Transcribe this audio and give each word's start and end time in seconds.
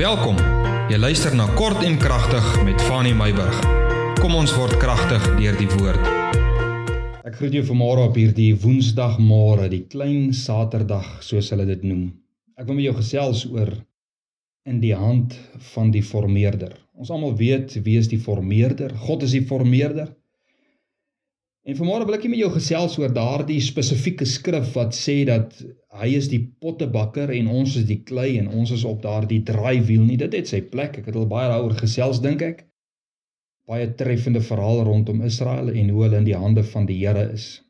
Welkom. 0.00 0.38
Jy 0.88 0.96
luister 0.96 1.34
na 1.36 1.44
Kort 1.58 1.82
en 1.84 1.98
Kragtig 2.00 2.46
met 2.64 2.80
Fanny 2.88 3.10
Meyburg. 3.12 3.58
Kom 4.16 4.32
ons 4.32 4.54
word 4.56 4.78
kragtig 4.80 5.26
deur 5.36 5.58
die 5.58 5.66
woord. 5.74 6.06
Ek 7.28 7.36
groet 7.36 7.58
jou 7.58 7.60
vanmôre 7.68 8.06
op 8.08 8.16
hierdie 8.16 8.54
Woensdagmôre, 8.62 9.66
die 9.68 9.82
klein 9.92 10.30
Saterdag 10.32 11.18
soos 11.20 11.50
hulle 11.52 11.66
dit 11.68 11.84
noem. 11.84 12.06
Ek 12.56 12.64
wil 12.70 12.78
met 12.78 12.86
jou 12.86 12.94
gesels 12.96 13.44
oor 13.50 13.74
in 14.64 14.80
die 14.80 14.94
hand 14.96 15.36
van 15.74 15.92
die 15.92 16.00
formeerder. 16.00 16.72
Ons 16.96 17.12
almal 17.12 17.36
weet 17.36 17.76
wie 17.84 17.98
is 18.00 18.08
die 18.08 18.22
formeerder? 18.24 18.96
God 19.04 19.28
is 19.28 19.36
die 19.36 19.44
formeerder. 19.52 20.14
En 21.68 21.76
vanmôre 21.76 22.06
wil 22.08 22.16
ek 22.16 22.24
met 22.32 22.40
jou 22.40 22.48
gesels 22.54 22.94
oor 22.98 23.12
daardie 23.12 23.60
spesifieke 23.60 24.24
skrif 24.24 24.72
wat 24.78 24.94
sê 24.96 25.20
dat 25.28 25.58
hy 26.00 26.08
is 26.16 26.30
die 26.32 26.40
pottebakker 26.62 27.32
en 27.36 27.50
ons 27.52 27.74
is 27.76 27.84
die 27.88 27.98
klei 28.08 28.38
en 28.40 28.48
ons 28.48 28.72
is 28.72 28.86
op 28.88 29.02
daardie 29.04 29.42
draaiwiel 29.44 30.06
nie. 30.06 30.16
Dit 30.22 30.36
het 30.38 30.48
sy 30.48 30.62
plek. 30.72 30.96
Ek 31.02 31.10
het 31.10 31.18
al 31.20 31.28
baie 31.28 31.50
daaroor 31.52 31.76
gesels 31.82 32.22
dink 32.24 32.44
ek. 32.46 32.64
Baie 33.68 33.90
treffende 33.98 34.40
verhaal 34.40 34.86
rondom 34.88 35.20
Israel 35.26 35.68
en 35.68 35.92
hoe 35.92 36.06
hulle 36.06 36.22
in 36.22 36.30
die 36.30 36.38
hande 36.38 36.64
van 36.72 36.88
die 36.88 36.96
Here 37.02 37.28
is. 37.34 37.60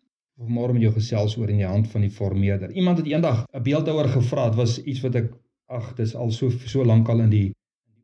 Vanmôre 0.41 0.77
met 0.77 0.87
jou 0.87 0.95
gesels 0.95 1.35
oor 1.37 1.51
in 1.51 1.59
die 1.61 1.69
hand 1.69 1.91
van 1.91 2.07
die 2.07 2.15
formeerder. 2.15 2.71
Iemand 2.73 3.03
het 3.03 3.11
eendag 3.11 3.45
'n 3.53 3.63
beeld 3.67 3.87
daaroor 3.91 4.09
gevra. 4.15 4.49
Dit 4.49 4.61
was 4.63 4.79
iets 4.85 5.03
wat 5.03 5.19
ek 5.19 5.33
ag, 5.67 5.95
dis 5.97 6.15
al 6.15 6.31
so 6.31 6.51
so 6.51 6.85
lank 6.85 7.09
al 7.09 7.21
in 7.27 7.31
die 7.31 7.49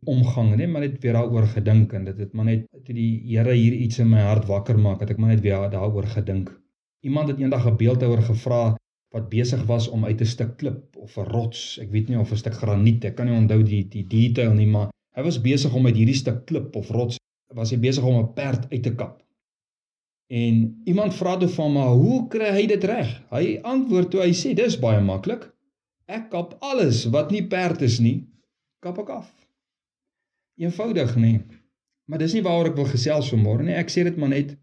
omgang 0.07 0.55
net 0.57 0.71
maar 0.71 0.85
net 0.85 0.99
weer 1.03 1.17
daaroor 1.19 1.47
gedink 1.53 1.93
en 1.93 2.05
dit 2.09 2.19
het 2.23 2.33
maar 2.33 2.49
net 2.49 2.65
toe 2.85 2.95
die 2.95 3.11
Here 3.27 3.55
hier 3.55 3.75
iets 3.75 3.99
in 3.99 4.11
my 4.11 4.23
hart 4.27 4.47
wakker 4.51 4.79
maak 4.79 5.01
het 5.05 5.11
ek 5.15 5.19
maar 5.19 5.35
net 5.35 5.45
weer 5.45 5.69
daaroor 5.71 6.07
gedink. 6.15 6.51
Iemand 7.05 7.29
het 7.29 7.41
eendag 7.41 7.67
'n 7.67 7.77
beeldhouer 7.77 8.23
gevra 8.23 8.77
wat 9.15 9.29
besig 9.29 9.63
was 9.67 9.89
om 9.89 10.05
uit 10.05 10.21
'n 10.21 10.33
stuk 10.35 10.57
klip 10.57 10.97
of 10.97 11.17
'n 11.17 11.29
rots, 11.37 11.79
ek 11.79 11.91
weet 11.91 12.09
nie 12.09 12.19
of 12.19 12.33
'n 12.33 12.37
stuk 12.37 12.55
graniet, 12.55 13.05
ek 13.05 13.15
kan 13.17 13.27
nie 13.27 13.37
onthou 13.37 13.63
die 13.63 13.85
die 13.89 14.07
detail 14.07 14.53
nie, 14.55 14.67
maar 14.67 14.91
hy 15.17 15.23
was 15.23 15.41
besig 15.41 15.75
om 15.75 15.87
uit 15.87 15.97
hierdie 15.97 16.21
stuk 16.23 16.47
klip 16.47 16.77
of 16.77 16.91
rots 16.91 17.17
was 17.55 17.71
hy 17.71 17.79
besig 17.79 18.05
om 18.05 18.19
'n 18.19 18.33
perd 18.35 18.73
uit 18.73 18.83
te 18.83 18.95
kap. 18.95 19.23
En 20.27 20.83
iemand 20.85 21.15
vra 21.15 21.37
toe 21.37 21.49
van 21.49 21.73
maar 21.73 21.95
hoe 21.95 22.27
kry 22.29 22.51
hy 22.51 22.67
dit 22.67 22.85
reg? 22.85 23.23
Hy 23.31 23.59
antwoord 23.63 24.11
toe 24.11 24.21
hy 24.21 24.33
sê 24.35 24.55
dis 24.55 24.79
baie 24.79 25.01
maklik. 25.01 25.55
Ek 26.07 26.31
kap 26.31 26.57
alles 26.61 27.05
wat 27.15 27.31
nie 27.31 27.47
perd 27.47 27.83
is 27.83 27.99
nie, 27.99 28.27
kap 28.83 28.99
ek 28.99 29.09
af. 29.09 29.46
Eenvoudig 30.57 31.17
nê. 31.21 31.33
Maar 32.09 32.23
dis 32.23 32.37
nie 32.37 32.45
waaroor 32.47 32.71
ek 32.71 32.79
wil 32.79 32.89
gesels 32.89 33.33
vanmôre 33.33 33.67
nie. 33.67 33.77
Ek 33.77 33.91
sê 33.93 34.05
dit 34.07 34.17
maar 34.17 34.33
net 34.33 34.57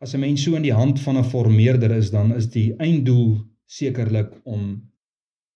as 0.00 0.14
'n 0.14 0.20
mens 0.20 0.44
so 0.44 0.54
in 0.54 0.62
die 0.62 0.74
hand 0.74 1.00
van 1.00 1.16
'n 1.18 1.24
formeerder 1.24 1.90
is, 1.90 2.10
dan 2.10 2.32
is 2.36 2.46
die 2.46 2.74
einddoel 2.78 3.40
sekerlik 3.66 4.30
om 4.44 4.88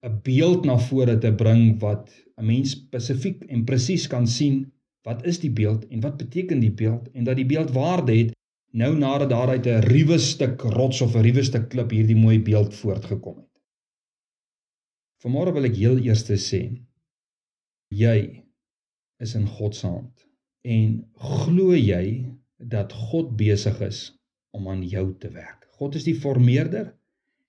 'n 0.02 0.20
beeld 0.22 0.64
na 0.64 0.76
vore 0.78 1.18
te 1.18 1.32
bring 1.32 1.78
wat 1.80 2.10
'n 2.36 2.46
mens 2.46 2.70
spesifiek 2.70 3.44
en 3.48 3.64
presies 3.64 4.06
kan 4.06 4.26
sien 4.26 4.72
wat 5.06 5.24
is 5.26 5.38
die 5.38 5.50
beeld 5.50 5.86
en 5.88 6.00
wat 6.00 6.16
beteken 6.16 6.60
die 6.60 6.72
beeld 6.72 7.08
en 7.12 7.24
dat 7.24 7.36
die 7.36 7.46
beeld 7.46 7.70
waarde 7.70 8.16
het 8.16 8.32
nou 8.72 8.96
nadat 8.98 9.30
daar 9.30 9.48
uit 9.48 9.66
'n 9.66 9.82
ruwe 9.86 10.18
stuk 10.18 10.60
rots 10.60 11.00
of 11.00 11.14
'n 11.14 11.22
ruwe 11.22 11.42
stuk 11.42 11.68
klip 11.68 11.90
hierdie 11.90 12.16
mooi 12.16 12.40
beeld 12.40 12.74
voortgekom 12.74 13.36
het. 13.36 13.52
Vanmôre 15.22 15.52
wil 15.52 15.64
ek 15.64 15.76
heel 15.76 15.98
eers 15.98 16.24
sê 16.24 16.82
jy 17.88 18.41
is 19.22 19.34
in 19.38 19.46
God 19.46 19.76
se 19.78 19.86
hand. 19.86 20.26
En 20.62 20.98
glo 21.14 21.74
jy 21.76 22.26
dat 22.56 22.92
God 23.10 23.36
besig 23.38 23.80
is 23.86 24.04
om 24.54 24.68
aan 24.68 24.82
jou 24.86 25.12
te 25.18 25.30
werk? 25.34 25.66
God 25.78 25.96
is 25.98 26.06
die 26.06 26.18
formeerder 26.18 26.92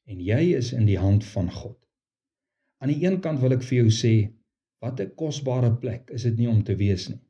en 0.09 0.21
jy 0.21 0.53
is 0.57 0.71
in 0.73 0.87
die 0.89 0.99
hand 0.99 1.25
van 1.33 1.51
God. 1.51 1.77
Aan 2.83 2.91
die 2.91 3.05
een 3.05 3.19
kant 3.23 3.41
wil 3.41 3.55
ek 3.55 3.65
vir 3.65 3.83
jou 3.83 3.91
sê, 3.95 4.13
wat 4.83 4.99
'n 4.99 5.13
kosbare 5.15 5.71
plek 5.79 6.09
is 6.11 6.23
dit 6.27 6.37
nie 6.37 6.49
om 6.49 6.63
te 6.63 6.75
wees 6.75 7.07
nie. 7.09 7.21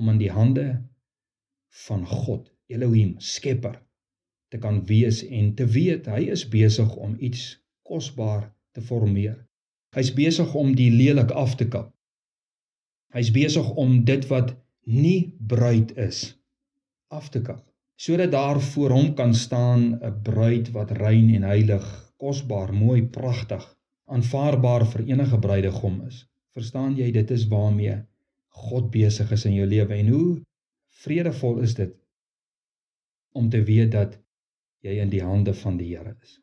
Om 0.00 0.08
in 0.08 0.18
die 0.18 0.32
hande 0.32 0.82
van 1.86 2.06
God, 2.06 2.50
Elohim, 2.66 3.14
Skepper, 3.18 3.82
te 4.48 4.58
kan 4.58 4.86
wees 4.86 5.22
en 5.26 5.54
te 5.54 5.66
weet 5.66 6.06
hy 6.06 6.30
is 6.30 6.48
besig 6.48 6.96
om 6.96 7.16
iets 7.18 7.58
kosbaar 7.82 8.54
te 8.72 8.80
formeer. 8.80 9.36
Hy's 9.94 10.12
besig 10.14 10.54
om 10.54 10.74
die 10.74 10.90
lelik 10.90 11.30
af 11.30 11.56
te 11.56 11.68
kap. 11.68 11.93
Hy's 13.14 13.30
besig 13.34 13.68
om 13.78 14.00
dit 14.04 14.26
wat 14.30 14.54
nie 14.84 15.34
bruid 15.38 15.94
is 15.96 16.24
af 17.14 17.30
te 17.30 17.42
kap 17.42 17.62
sodat 17.96 18.32
daar 18.32 18.58
voor 18.60 18.90
hom 18.90 19.14
kan 19.14 19.34
staan 19.34 19.82
'n 20.02 20.22
bruid 20.22 20.70
wat 20.70 20.90
rein 20.90 21.34
en 21.34 21.42
heilig, 21.42 21.84
kosbaar, 22.16 22.74
mooi, 22.74 23.02
pragtig, 23.02 23.64
aanvaarbaar 24.04 24.86
vir 24.86 25.04
enige 25.06 25.38
bruidegom 25.38 26.02
is. 26.06 26.26
Verstaan 26.52 26.96
jy 26.96 27.10
dit 27.10 27.30
is 27.30 27.46
waarmee 27.48 28.02
God 28.48 28.90
besig 28.90 29.30
is 29.30 29.44
in 29.44 29.54
jou 29.54 29.66
lewe 29.66 29.94
en 29.94 30.08
hoe 30.08 30.42
vredevol 30.88 31.58
is 31.58 31.74
dit 31.74 31.94
om 33.32 33.48
te 33.50 33.62
weet 33.62 33.90
dat 33.92 34.18
jy 34.80 34.98
in 35.02 35.10
die 35.10 35.22
hande 35.22 35.54
van 35.54 35.76
die 35.76 35.96
Here 35.96 36.16
is. 36.22 36.40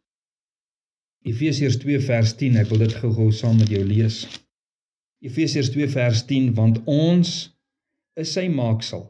Efesiërs 1.22 1.78
2 1.78 2.00
vers 2.00 2.34
10, 2.36 2.58
ek 2.58 2.70
wil 2.74 2.78
dit 2.78 2.94
gou-gou 2.94 3.32
saam 3.32 3.58
met 3.58 3.70
jou 3.70 3.84
lees. 3.86 4.26
Efesiërs 5.22 5.70
2 5.70 5.88
vers 5.94 6.26
10 6.26 6.54
want 6.58 6.82
ons 6.90 7.32
is 8.18 8.32
sy 8.34 8.48
maaksel 8.50 9.06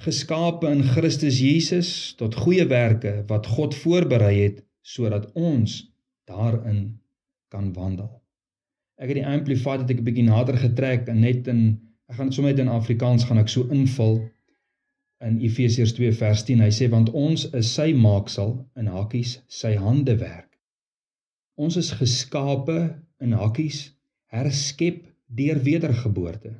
geskape 0.00 0.68
in 0.72 0.80
Christus 0.94 1.40
Jesus 1.44 1.90
tot 2.16 2.38
goeie 2.40 2.64
werke 2.70 3.20
wat 3.28 3.48
God 3.52 3.76
voorberei 3.76 4.34
het 4.38 4.62
sodat 4.80 5.28
ons 5.36 5.82
daarin 6.30 6.96
kan 7.52 7.68
wandel. 7.76 8.08
Ek 8.96 9.12
het 9.12 9.18
die 9.20 9.26
amplified 9.26 9.84
het 9.84 9.92
ek 9.92 10.00
'n 10.00 10.06
bietjie 10.08 10.24
nader 10.24 10.56
getrek 10.56 11.08
en 11.08 11.20
net 11.20 11.48
in 11.48 11.80
ek 12.08 12.16
gaan 12.16 12.32
sommer 12.32 12.52
net 12.52 12.64
in 12.64 12.72
Afrikaans 12.72 13.24
gaan 13.24 13.38
ek 13.38 13.48
so 13.48 13.68
invul 13.68 14.22
in 15.20 15.40
Efesiërs 15.40 15.92
2 15.92 16.12
vers 16.12 16.44
10. 16.44 16.60
Hy 16.60 16.72
sê 16.72 16.88
want 16.88 17.10
ons 17.10 17.44
is 17.52 17.74
sy 17.74 17.92
maaksel 17.92 18.56
in 18.76 18.86
hakkies 18.86 19.42
sy 19.48 19.76
handewerk. 19.76 20.58
Ons 21.56 21.76
is 21.76 21.92
geskape 21.92 22.96
in 23.20 23.32
hakkies 23.32 23.92
herskep 24.32 25.09
deur 25.30 25.62
wedergeboorte. 25.62 26.52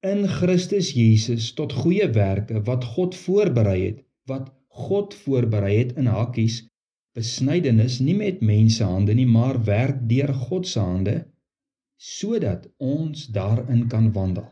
In 0.00 0.24
Christus 0.28 0.94
Jesus 0.96 1.50
tot 1.52 1.72
goeie 1.76 2.08
werke 2.16 2.62
wat 2.64 2.84
God 2.94 3.16
voorberei 3.16 3.78
het 3.82 3.98
wat 4.30 4.48
God 4.86 5.14
voorberei 5.24 5.74
het 5.78 5.92
in 6.00 6.06
hakkies 6.08 6.62
besnydenis 7.16 7.98
nie 8.00 8.14
met 8.16 8.40
mense 8.40 8.84
hande 8.84 9.14
nie 9.18 9.28
maar 9.28 9.58
werk 9.66 9.98
deur 10.12 10.32
God 10.46 10.68
se 10.70 10.80
hande 10.80 11.16
sodat 12.00 12.64
ons 12.78 13.26
daarin 13.36 13.86
kan 13.92 14.08
wandel. 14.16 14.46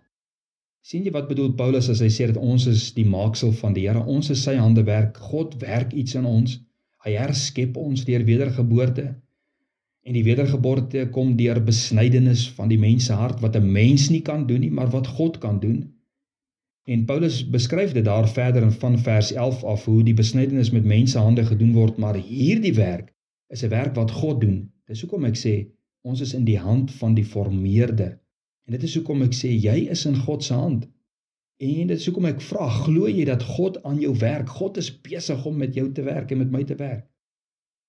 sien 0.84 1.04
jy 1.04 1.12
wat 1.12 1.28
bedoel 1.30 1.54
Paulus 1.56 1.88
as 1.92 2.02
hy 2.04 2.10
sê 2.12 2.26
dat 2.28 2.40
ons 2.40 2.66
is 2.68 2.90
die 2.96 3.06
maaksel 3.08 3.52
van 3.56 3.74
die 3.76 3.86
Here? 3.86 4.04
Ons 4.04 4.30
is 4.34 4.42
sy 4.44 4.54
handewerk 4.56 5.16
God 5.30 5.56
werk 5.60 5.92
iets 5.92 6.16
in 6.16 6.28
ons. 6.28 6.58
Hy 7.04 7.12
herskep 7.16 7.76
ons 7.76 8.04
deur 8.08 8.24
wedergeboorte 8.24 9.06
En 10.08 10.16
die 10.16 10.24
wedergeboorte 10.24 11.08
kom 11.12 11.34
deur 11.36 11.58
besnydenis 11.64 12.46
van 12.56 12.70
die 12.72 12.78
mens 12.80 13.10
se 13.10 13.16
hart 13.22 13.42
wat 13.44 13.56
'n 13.56 13.72
mens 13.72 14.08
nie 14.08 14.22
kan 14.28 14.46
doen 14.46 14.60
nie, 14.64 14.70
maar 14.70 14.90
wat 14.90 15.06
God 15.06 15.38
kan 15.38 15.60
doen. 15.60 15.80
En 16.84 17.04
Paulus 17.04 17.50
beskryf 17.50 17.92
dit 17.92 18.04
daar 18.04 18.28
verder 18.28 18.62
in 18.62 18.72
van 18.72 18.98
vers 18.98 19.32
11 19.32 19.64
af 19.64 19.84
hoe 19.84 20.02
die 20.02 20.14
besnydenis 20.14 20.70
met 20.70 20.84
mense 20.84 21.18
hande 21.18 21.44
gedoen 21.44 21.72
word, 21.72 21.96
maar 21.96 22.16
hierdie 22.16 22.74
werk 22.74 23.14
is 23.48 23.64
'n 23.64 23.68
werk 23.68 23.94
wat 23.94 24.10
God 24.10 24.40
doen. 24.40 24.72
Dis 24.86 25.00
hoekom 25.00 25.24
ek 25.24 25.36
sê 25.36 25.66
ons 26.02 26.20
is 26.20 26.34
in 26.34 26.44
die 26.44 26.58
hand 26.58 26.92
van 26.92 27.14
die 27.14 27.24
formeerder. 27.24 28.18
En 28.64 28.72
dit 28.72 28.82
is 28.82 28.94
hoekom 28.94 29.22
ek 29.22 29.34
sê 29.34 29.48
jy 29.48 29.76
is 29.90 30.06
in 30.06 30.16
God 30.16 30.44
se 30.44 30.54
hand. 30.54 30.88
En 31.56 31.86
dit 31.86 31.98
is 31.98 32.06
hoekom 32.06 32.24
ek 32.24 32.40
vra, 32.40 32.68
glo 32.68 33.08
jy 33.08 33.24
dat 33.24 33.42
God 33.42 33.82
aan 33.82 34.00
jou 34.00 34.16
werk? 34.16 34.48
God 34.48 34.76
is 34.76 35.00
besig 35.00 35.46
om 35.46 35.56
met 35.56 35.74
jou 35.74 35.92
te 35.92 36.02
werk 36.02 36.30
en 36.30 36.38
met 36.38 36.50
my 36.50 36.64
te 36.64 36.74
werk. 36.74 37.06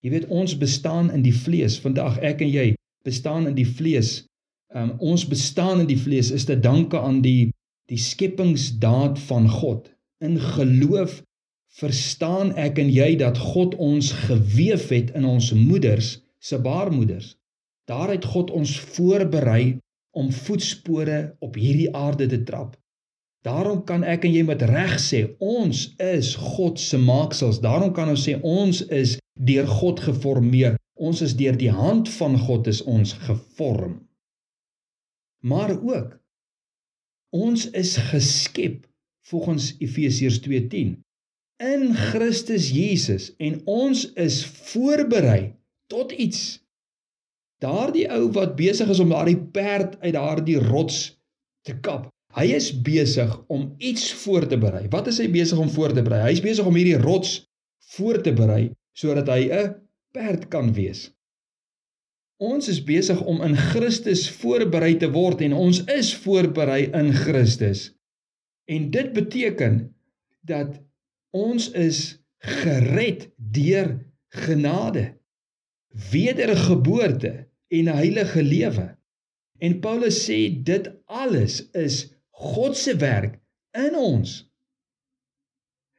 Jy 0.03 0.13
weet 0.13 0.27
ons 0.31 0.55
bestaan 0.57 1.09
in 1.11 1.23
die 1.25 1.35
vlees. 1.35 1.79
Vandag 1.83 2.19
ek 2.23 2.43
en 2.45 2.51
jy 2.51 2.67
bestaan 3.07 3.47
in 3.49 3.55
die 3.57 3.67
vlees. 3.67 4.23
Um, 4.75 4.93
ons 4.99 5.25
bestaan 5.27 5.83
in 5.83 5.89
die 5.89 5.99
vlees 5.99 6.29
is 6.31 6.45
te 6.45 6.55
danke 6.59 6.99
aan 6.99 7.23
die 7.25 7.51
die 7.89 7.97
skepingsdaad 7.97 9.17
van 9.25 9.47
God. 9.49 9.87
In 10.21 10.37
geloof 10.37 11.23
verstaan 11.79 12.51
ek 12.53 12.77
en 12.81 12.91
jy 12.93 13.15
dat 13.17 13.39
God 13.41 13.73
ons 13.81 14.11
gewewe 14.27 14.77
het 14.91 15.09
in 15.17 15.25
ons 15.25 15.51
moeders 15.57 16.19
se 16.39 16.59
baarmoeders. 16.61 17.33
Daar 17.89 18.13
het 18.13 18.25
God 18.29 18.51
ons 18.53 18.75
voorberei 18.93 19.79
om 20.13 20.29
voetspore 20.31 21.35
op 21.41 21.57
hierdie 21.57 21.89
aarde 21.95 22.27
te 22.29 22.43
trap. 22.45 22.77
Daarom 23.45 23.81
kan 23.87 24.03
ek 24.03 24.27
en 24.27 24.35
jy 24.35 24.43
met 24.45 24.61
reg 24.69 24.97
sê 25.01 25.23
ons 25.39 25.85
is 26.03 26.33
God 26.35 26.79
se 26.79 26.99
maaksels. 27.01 27.61
Daarom 27.63 27.93
kan 27.95 28.11
ons 28.11 28.25
sê 28.27 28.35
ons 28.43 28.81
is 28.93 29.17
deur 29.39 29.67
God 29.67 29.99
geformeer. 30.03 30.77
Ons 30.99 31.23
is 31.23 31.35
deur 31.39 31.57
die 31.57 31.71
hand 31.71 32.09
van 32.19 32.37
God 32.39 32.67
is 32.67 32.81
ons 32.83 33.13
gevorm. 33.25 33.99
Maar 35.39 35.77
ook 35.79 36.17
ons 37.29 37.69
is 37.77 37.95
geskep 38.09 38.87
volgens 39.29 39.75
Efesiërs 39.79 40.39
2:10 40.41 40.97
in 41.59 41.93
Christus 41.95 42.71
Jesus 42.71 43.35
en 43.37 43.61
ons 43.65 44.07
is 44.13 44.45
voorberei 44.45 45.53
tot 45.87 46.11
iets 46.11 46.59
Daardie 47.59 48.07
ou 48.07 48.29
wat 48.31 48.55
besig 48.55 48.87
is 48.87 49.01
om 49.03 49.09
daardie 49.11 49.37
perd 49.51 49.97
uit 49.99 50.13
daardie 50.15 50.59
rots 50.63 50.99
te 51.67 51.75
kap. 51.83 52.07
Hy 52.37 52.45
is 52.55 52.69
besig 52.71 53.33
om 53.51 53.73
iets 53.77 54.13
voor 54.21 54.47
te 54.47 54.57
berei. 54.57 54.85
Wat 54.93 55.09
is 55.11 55.19
hy 55.19 55.27
besig 55.33 55.59
om 55.59 55.69
voor 55.69 55.91
te 55.91 56.03
berei? 56.05 56.21
Hy 56.23 56.35
is 56.37 56.43
besig 56.45 56.67
om 56.69 56.77
hierdie 56.77 56.99
rots 57.01 57.41
voor 57.97 58.21
te 58.23 58.31
berei 58.33 58.69
sodat 58.99 59.31
hy 59.31 59.47
'n 59.47 59.75
perd 60.11 60.47
kan 60.53 60.73
wees. 60.73 61.07
Ons 62.39 62.69
is 62.71 62.83
besig 62.83 63.19
om 63.21 63.41
in 63.43 63.55
Christus 63.55 64.29
voorberei 64.31 64.95
te 64.97 65.09
word 65.11 65.41
en 65.41 65.53
ons 65.53 65.81
is 65.91 66.13
voorberei 66.23 66.87
in 66.95 67.11
Christus. 67.13 67.89
En 68.65 68.91
dit 68.91 69.13
beteken 69.13 69.81
dat 70.47 70.79
ons 71.35 71.71
is 71.71 71.99
gered 72.39 73.27
deur 73.35 73.97
genade, 74.45 75.19
wedergeboorte 76.11 77.33
en 77.67 77.83
'n 77.83 77.99
heilige 78.01 78.43
lewe. 78.43 78.87
En 79.59 79.79
Paulus 79.79 80.23
sê 80.23 80.63
dit 80.63 80.91
alles 81.05 81.69
is 81.71 82.13
God 82.29 82.77
se 82.77 82.95
werk 82.95 83.39
in 83.71 83.95
ons. 83.95 84.47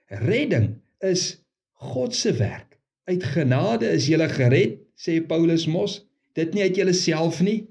Redding 0.07 0.81
is 0.99 1.45
God 1.71 2.15
se 2.15 2.33
werk. 2.33 2.70
Uit 3.11 3.25
genade 3.27 3.89
is 3.91 4.07
jy 4.07 4.29
gered, 4.31 4.79
sê 4.95 5.19
Paulus 5.27 5.67
mos. 5.67 6.01
Dit 6.39 6.55
nie 6.55 6.63
uit 6.63 6.77
jouself 6.79 7.41
nie. 7.43 7.65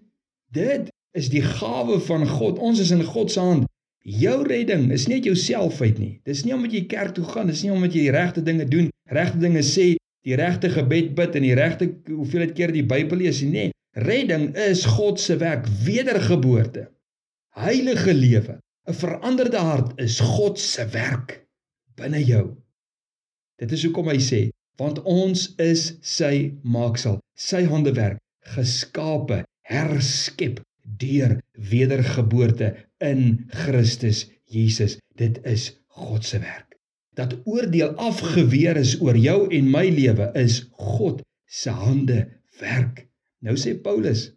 Dit 0.51 0.89
is 1.15 1.29
die 1.31 1.43
gawe 1.45 1.99
van 2.09 2.25
God. 2.27 2.59
Ons 2.59 2.81
is 2.83 2.91
in 2.91 3.05
God 3.07 3.31
se 3.31 3.39
hand. 3.39 3.69
Jou 4.03 4.43
redding 4.47 4.89
is 4.91 5.07
nie 5.07 5.19
uit 5.19 5.29
jouself 5.29 5.79
uit 5.81 5.97
nie. 5.99 6.13
Dis 6.27 6.43
nie 6.43 6.55
omdat 6.55 6.75
jy 6.75 6.83
kerk 6.91 7.15
toe 7.15 7.25
gaan, 7.29 7.47
dis 7.51 7.63
nie 7.63 7.71
omdat 7.71 7.95
jy 7.95 8.07
die 8.07 8.15
regte 8.15 8.43
dinge 8.43 8.67
doen, 8.67 8.91
regte 9.11 9.39
dinge 9.39 9.63
sê, 9.63 9.93
die 10.27 10.35
regte 10.39 10.71
gebed 10.73 11.13
bid 11.15 11.35
en 11.39 11.45
die 11.45 11.55
regte 11.57 11.89
hoeveelheid 12.09 12.55
keer 12.57 12.73
die 12.75 12.85
Bybel 12.87 13.23
lees 13.23 13.41
nie. 13.43 13.51
Nee, 13.51 13.75
redding 13.99 14.49
is 14.59 14.85
God 14.97 15.19
se 15.19 15.37
werk, 15.39 15.67
wedergeboorte. 15.85 16.89
Heilige 17.59 18.13
lewe, 18.13 18.59
'n 18.87 18.93
veranderde 18.93 19.57
hart 19.57 19.99
is 19.99 20.19
God 20.19 20.59
se 20.59 20.85
werk 20.91 21.45
binne 21.95 22.23
jou. 22.23 22.55
Dit 23.59 23.71
is 23.71 23.83
hoekom 23.83 24.07
hy 24.07 24.19
sê, 24.23 24.41
want 24.79 25.01
ons 25.03 25.45
is 25.59 25.91
sy 26.01 26.55
maaksel, 26.63 27.19
sy 27.35 27.65
handewerk, 27.67 28.21
geskape, 28.55 29.43
herskep 29.67 30.63
deur 30.99 31.37
wedergeboorte 31.69 32.73
in 33.03 33.45
Christus 33.65 34.25
Jesus. 34.49 34.97
Dit 35.19 35.43
is 35.45 35.73
God 35.99 36.25
se 36.25 36.39
werk 36.39 36.69
dat 37.19 37.35
oordeel 37.43 37.95
afgeweer 37.99 38.77
is 38.79 38.95
oor 39.03 39.17
jou 39.17 39.39
en 39.51 39.71
my 39.71 39.87
lewe 39.91 40.29
is 40.39 40.61
God 40.71 41.21
se 41.45 41.71
hande 41.73 42.19
werk. 42.61 43.05
Nou 43.43 43.55
sê 43.59 43.75
Paulus, 43.83 44.29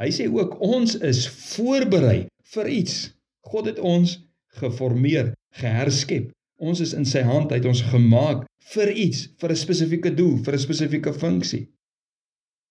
hy 0.00 0.08
sê 0.14 0.28
ook 0.32 0.56
ons 0.64 0.96
is 1.04 1.26
voorberei 1.28 2.28
vir 2.54 2.70
iets. 2.72 3.10
God 3.50 3.68
het 3.72 3.80
ons 3.84 4.16
geformeer, 4.60 5.34
geherskep. 5.60 6.30
Ons 6.60 6.80
is 6.84 6.94
in 6.96 7.06
sy 7.08 7.22
hand 7.26 7.52
uit 7.52 7.66
ons 7.68 7.82
gemaak 7.92 8.46
vir 8.74 8.92
iets, 8.92 9.28
vir 9.40 9.50
'n 9.50 9.56
spesifieke 9.56 10.14
doel, 10.14 10.36
vir 10.44 10.54
'n 10.54 10.64
spesifieke 10.66 11.12
funksie. 11.12 11.68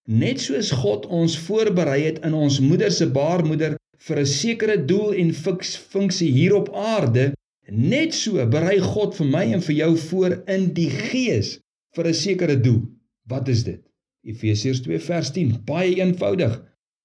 Net 0.07 0.40
soos 0.40 0.72
God 0.72 1.06
ons 1.06 1.38
voorberei 1.38 2.01
het 2.04 2.24
in 2.25 2.34
ons 2.34 2.60
moeder 2.60 2.92
se 2.92 3.07
baarmoeder 3.07 3.75
vir 3.98 4.19
'n 4.19 4.25
sekere 4.25 4.86
doel 4.86 5.13
en 5.13 5.34
funksie 5.34 6.31
hier 6.31 6.56
op 6.56 6.69
aarde, 6.74 7.34
Net 7.69 8.16
so 8.18 8.42
berei 8.50 8.80
God 8.81 9.13
vir 9.19 9.28
my 9.30 9.44
en 9.54 9.62
vir 9.62 9.75
jou 9.78 9.92
voor 10.10 10.40
in 10.50 10.72
die 10.74 10.90
gees 10.90 11.60
vir 11.96 12.07
'n 12.10 12.13
sekere 12.13 12.57
doel. 12.57 12.81
Wat 13.30 13.48
is 13.48 13.63
dit? 13.63 13.81
Efesiërs 14.25 14.81
2 14.81 15.00
vers 15.00 15.31
10, 15.31 15.63
baie 15.66 15.96
eenvoudig. 15.96 16.57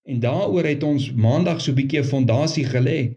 En 0.09 0.21
daaroor 0.21 0.65
het 0.65 0.83
ons 0.83 1.13
maandag 1.13 1.61
so 1.61 1.73
'n 1.73 1.77
bietjie 1.77 2.01
'n 2.01 2.05
fondasie 2.05 2.65
gelê. 2.65 3.17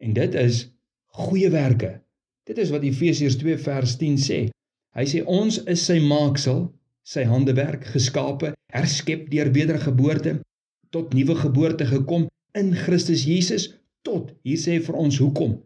En 0.00 0.12
dit 0.12 0.34
is 0.34 0.70
goeie 1.06 1.50
werke. 1.50 2.02
Dit 2.44 2.58
is 2.58 2.70
wat 2.70 2.82
Efesiërs 2.82 3.36
2 3.36 3.58
vers 3.58 3.96
10 3.96 4.16
sê. 4.18 4.50
Hy 4.92 5.04
sê 5.08 5.22
ons 5.24 5.56
is 5.72 5.82
sy 5.88 5.98
maaksel, 6.04 6.66
sy 7.02 7.24
handewerk, 7.24 7.86
geskape, 7.94 8.52
herskep 8.72 9.28
deur 9.32 9.48
wedergeboorte 9.54 10.38
tot 10.92 11.14
nuwe 11.16 11.36
geboorte 11.38 11.86
gekom 11.88 12.26
in 12.58 12.74
Christus 12.76 13.24
Jesus 13.24 13.70
tot. 14.04 14.34
Hier 14.44 14.60
sê 14.60 14.76
vir 14.84 14.98
ons 15.00 15.18
hoekom? 15.22 15.56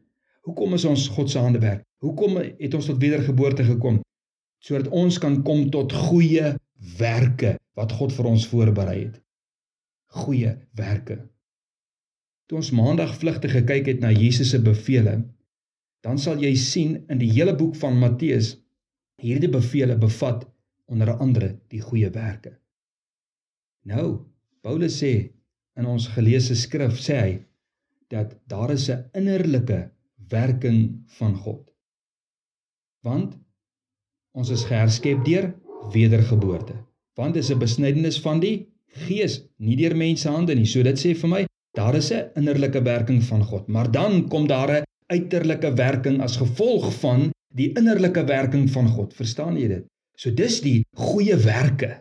Hoekom 0.47 0.77
is 0.79 0.87
ons 0.87 1.09
God 1.11 1.33
se 1.33 1.43
hande 1.43 1.59
werk? 1.63 1.83
Hoekom 2.05 2.39
het 2.39 2.75
ons 2.79 2.87
tot 2.87 3.01
wedergeboorte 3.03 3.67
gekom? 3.67 3.99
Sodat 4.63 4.93
ons 4.95 5.19
kan 5.19 5.41
kom 5.47 5.67
tot 5.75 5.95
goeie 6.07 6.55
werke 6.99 7.57
wat 7.77 7.95
God 7.99 8.15
vir 8.15 8.29
ons 8.31 8.47
voorberei 8.47 8.99
het. 9.01 9.17
Goeie 10.23 10.55
werke. 10.79 11.19
Toe 12.47 12.61
ons 12.61 12.71
maandag 12.79 13.17
vlugtig 13.19 13.57
gekyk 13.59 13.91
het 13.91 14.05
na 14.05 14.13
Jesus 14.15 14.53
se 14.55 14.61
bevele, 14.63 15.19
dan 16.07 16.21
sal 16.23 16.39
jy 16.39 16.53
sien 16.55 17.01
in 17.11 17.19
die 17.19 17.33
hele 17.35 17.57
boek 17.59 17.75
van 17.81 17.99
Matteus 17.99 18.55
hierdie 19.23 19.51
bevele 19.51 19.97
bevat 19.97 20.45
onder 20.87 21.13
andere 21.17 21.57
die 21.73 21.81
goeie 21.81 22.11
werke. 22.11 22.57
Nou, 23.87 24.27
Paulus 24.63 24.99
sê 25.03 25.13
in 25.77 25.87
ons 25.87 26.09
geleesde 26.15 26.57
skrif 26.59 26.99
sê 27.01 27.19
hy 27.21 27.33
dat 28.13 28.37
daar 28.51 28.71
is 28.71 28.89
'n 28.91 29.05
innerlike 29.15 29.91
werking 30.31 31.05
van 31.19 31.35
God. 31.35 31.71
Want 33.03 33.37
ons 34.35 34.51
is 34.51 34.65
geherskep 34.65 35.25
deur 35.25 35.55
wedergeboorte. 35.93 36.75
Want 37.15 37.35
dis 37.35 37.51
'n 37.51 37.59
besnydenis 37.59 38.21
van 38.21 38.41
die 38.41 38.69
gees, 38.87 39.43
nie 39.59 39.77
deur 39.77 39.97
mense 39.97 40.29
hande 40.29 40.55
nie. 40.55 40.67
So 40.67 40.83
dit 40.83 40.99
sê 40.99 41.15
vir 41.15 41.29
my, 41.29 41.47
daar 41.75 41.95
is 41.95 42.13
'n 42.13 42.31
innerlike 42.37 42.83
werking 42.83 43.23
van 43.23 43.45
God, 43.45 43.69
maar 43.69 43.91
dan 43.91 44.29
kom 44.29 44.47
daar 44.47 44.71
'n 44.71 44.85
uiterlike 45.07 45.75
werking 45.75 46.21
as 46.21 46.37
gevolg 46.37 46.93
van 47.01 47.31
die 47.57 47.71
innerlike 47.73 48.25
werking 48.29 48.69
van 48.71 48.89
God. 48.93 49.15
Verstaan 49.17 49.57
jy 49.57 49.69
dit? 49.71 49.87
So 50.17 50.33
dis 50.33 50.61
die 50.65 50.81
goeie 50.97 51.37
werke. 51.41 51.93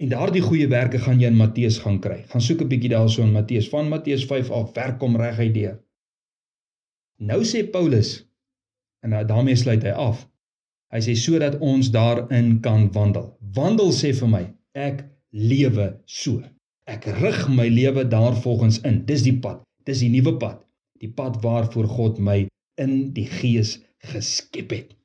En 0.00 0.12
daardie 0.12 0.44
goeie 0.44 0.68
werke 0.68 1.00
gaan 1.00 1.20
jy 1.20 1.30
in 1.32 1.38
Matteus 1.38 1.78
gaan 1.84 1.98
kry. 2.04 2.22
Gaan 2.28 2.44
soek 2.44 2.62
'n 2.62 2.68
bietjie 2.68 2.92
daarso 2.92 3.22
in 3.22 3.32
Matteus 3.32 3.68
van 3.72 3.88
Matteus 3.88 4.26
5 4.28 4.50
af, 4.50 4.72
werk 4.76 4.98
kom 4.98 5.16
reguit 5.16 5.54
deur. 5.54 5.78
Nou 7.18 7.44
sê 7.44 7.64
Paulus 7.64 8.26
en 9.02 9.10
daarmee 9.26 9.56
sluit 9.56 9.82
hy 9.82 9.94
af. 9.96 10.28
Hy 10.92 11.00
sê 11.00 11.14
sodat 11.16 11.58
ons 11.60 11.90
daarin 11.90 12.60
kan 12.60 12.92
wandel. 12.92 13.38
Wandel 13.54 13.92
sê 13.92 14.12
vir 14.14 14.28
my, 14.28 14.44
ek 14.74 15.04
lewe 15.30 16.00
so. 16.04 16.42
Ek 16.86 17.04
rig 17.04 17.48
my 17.48 17.68
lewe 17.68 18.04
daarvolgens 18.08 18.80
in. 18.84 19.04
Dis 19.06 19.22
die 19.22 19.38
pad. 19.40 19.62
Dis 19.84 20.00
die 20.04 20.10
nuwe 20.10 20.36
pad. 20.38 20.60
Die 21.00 21.10
pad 21.10 21.40
waarvoor 21.42 21.88
God 21.88 22.18
my 22.18 22.46
in 22.78 23.12
die 23.12 23.26
gees 23.26 23.78
geskep 23.98 24.70
het. 24.70 24.96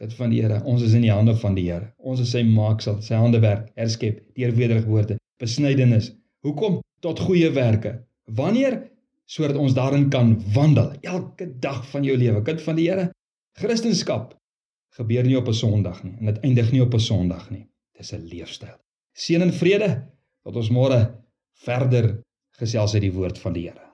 Dit 0.00 0.14
van 0.14 0.30
die 0.30 0.40
Here. 0.42 0.62
Ons 0.64 0.82
is 0.82 0.94
in 0.96 1.02
die 1.02 1.12
hande 1.12 1.36
van 1.36 1.54
die 1.54 1.66
Here. 1.68 1.92
Ons 1.98 2.20
is 2.20 2.30
sy 2.30 2.42
maaksel, 2.42 3.02
sy 3.02 3.14
handewerk, 3.14 3.68
herskep 3.76 4.22
deur 4.34 4.54
wedergeboorte, 4.56 5.18
besnydenis. 5.40 6.14
Hoekom? 6.40 6.80
Tot 7.00 7.20
goeie 7.20 7.50
werke. 7.52 8.06
Wanneer 8.24 8.90
sodat 9.30 9.56
ons 9.56 9.74
daarin 9.74 10.08
kan 10.10 10.34
wandel 10.54 10.92
elke 11.00 11.46
dag 11.60 11.84
van 11.90 12.04
jou 12.04 12.16
lewe. 12.16 12.42
Kind 12.42 12.62
van 12.64 12.76
die 12.76 12.88
Here, 12.88 13.10
Christendom 13.60 14.30
gebeur 14.96 15.24
nie 15.24 15.36
op 15.38 15.48
'n 15.48 15.54
Sondag 15.54 16.02
nie 16.04 16.16
en 16.18 16.26
dit 16.26 16.38
eindig 16.42 16.72
nie 16.72 16.82
op 16.82 16.94
'n 16.94 17.00
Sondag 17.00 17.50
nie. 17.50 17.66
Dis 17.98 18.12
'n 18.12 18.26
leefstyl. 18.26 18.78
Seën 19.12 19.42
en 19.42 19.52
vrede 19.52 20.08
tot 20.42 20.56
ons 20.56 20.70
môre 20.70 21.14
verder 21.52 22.22
gesels 22.58 22.94
uit 22.94 23.02
die 23.02 23.12
woord 23.12 23.38
van 23.38 23.52
die 23.52 23.68
Here. 23.68 23.89